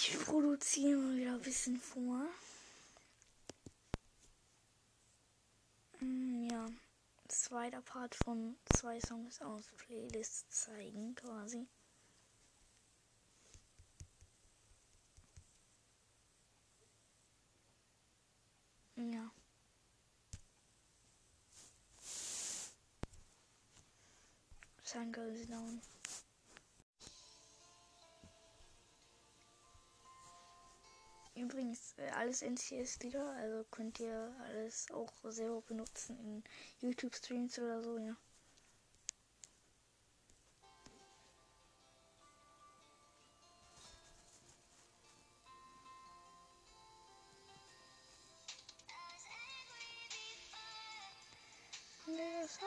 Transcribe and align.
Ich 0.00 0.16
produziere 0.16 0.96
mal 0.96 1.16
wieder 1.16 1.32
ein 1.32 1.40
bisschen 1.40 1.76
vor. 1.76 2.24
Mm, 5.98 6.48
ja, 6.48 6.66
zweiter 7.26 7.82
Part 7.82 8.14
von 8.14 8.54
zwei 8.76 9.00
Songs 9.00 9.42
aus 9.42 9.64
Playlist 9.76 10.52
zeigen 10.52 11.16
quasi. 11.16 11.66
Ja. 18.94 19.32
Sun 24.84 25.12
goes 25.12 25.44
down. 25.48 25.82
Übrigens, 31.38 31.94
äh, 31.98 32.10
alles 32.10 32.42
NCS-Lieder, 32.42 33.30
also 33.36 33.64
könnt 33.70 34.00
ihr 34.00 34.34
alles 34.48 34.90
auch 34.90 35.12
selber 35.30 35.62
benutzen 35.62 36.18
in 36.18 36.44
YouTube-Streams 36.80 37.58
oder 37.60 37.80
so, 37.80 37.96
ja. 37.98 38.16
There's 52.06 52.58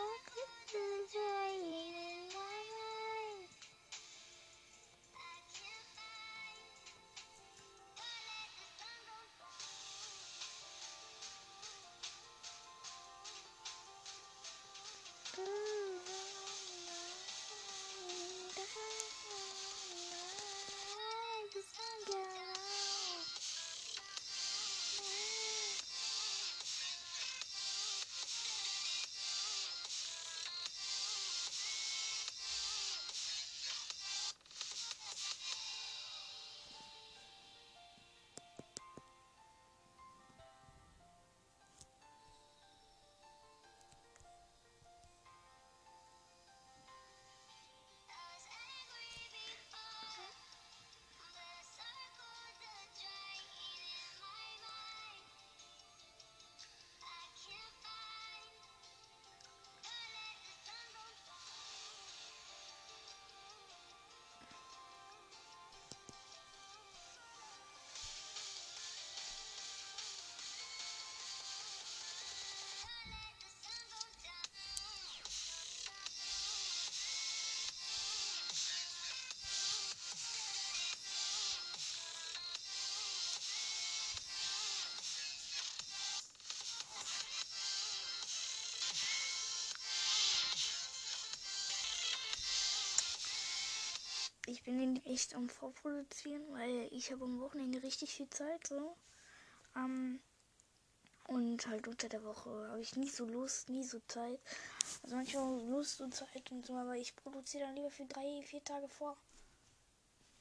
ich 94.45 94.63
bin 94.63 95.03
echt 95.05 95.35
am 95.35 95.49
Vorproduzieren, 95.49 96.43
weil 96.51 96.87
ich 96.91 97.11
habe 97.11 97.25
am 97.25 97.39
Wochenende 97.39 97.83
richtig 97.83 98.13
viel 98.13 98.29
Zeit 98.29 98.67
so. 98.67 98.95
Ähm, 99.75 100.19
und 101.27 101.65
halt 101.67 101.87
unter 101.87 102.09
der 102.09 102.23
Woche 102.23 102.49
habe 102.69 102.81
ich 102.81 102.95
nie 102.95 103.09
so 103.09 103.25
Lust, 103.25 103.69
nie 103.69 103.83
so 103.83 103.99
Zeit. 104.07 104.39
Also 105.03 105.15
manchmal 105.15 105.61
Lust 105.69 106.01
und 106.01 106.13
Zeit 106.13 106.51
und 106.51 106.65
so, 106.65 106.75
aber 106.75 106.95
ich 106.95 107.15
produziere 107.15 107.65
dann 107.65 107.75
lieber 107.75 107.91
für 107.91 108.05
drei, 108.05 108.41
vier 108.43 108.63
Tage 108.63 108.89
vor. 108.89 109.15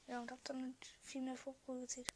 Ja, 0.06 0.20
und 0.20 0.30
habe 0.30 0.40
dann 0.44 0.74
viel 1.02 1.22
mehr 1.22 1.36
vorproduziert. 1.36 2.08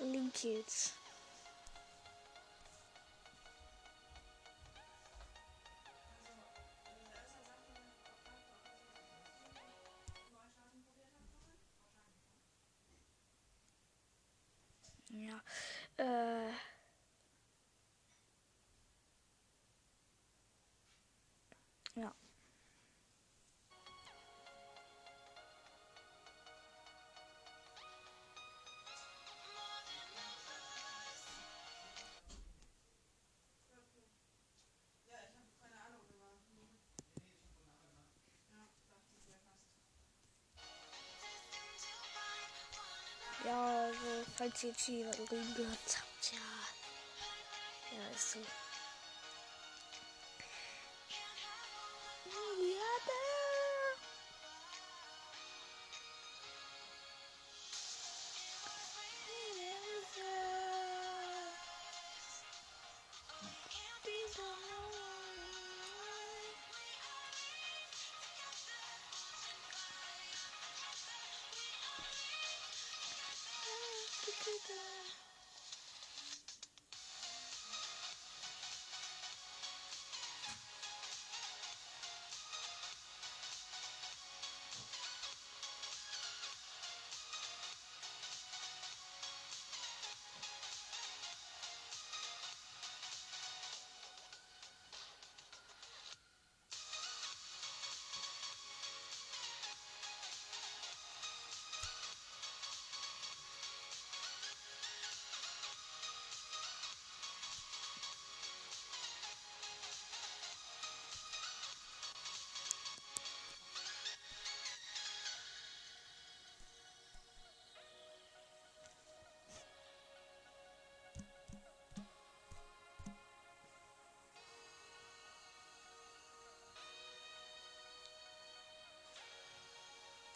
Link 0.00 0.44
jetzt. 0.44 0.94
Ja, 15.10 15.42
äh. 15.98 16.48
Ja. 16.48 16.54
Ja, 21.96 22.14
also, 44.50 44.58
falls 44.58 44.62
ihr 44.62 44.70
jetzt 44.70 44.84
hier 44.84 45.06
reden 45.30 45.54
gehört 45.54 45.78
habt, 45.96 46.32
ja. 46.32 46.38
love. 74.76 75.29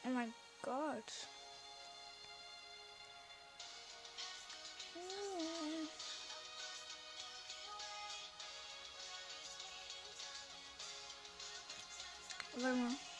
Oh 0.07 0.11
my 0.11 0.27
god. 0.63 1.03
Vraiment. 12.57 13.14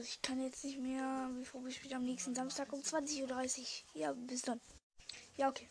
Also 0.00 0.08
ich 0.08 0.22
kann 0.22 0.42
jetzt 0.42 0.64
nicht 0.64 0.78
mehr. 0.78 1.28
Wie 1.36 1.44
vor 1.44 1.60
ich 1.66 1.94
am 1.94 2.04
nächsten 2.04 2.34
Samstag 2.34 2.72
um 2.72 2.80
20.30 2.80 3.58
Uhr. 3.60 3.66
Ja, 4.00 4.12
bis 4.12 4.40
dann. 4.40 4.58
Ja, 5.36 5.50
okay. 5.50 5.68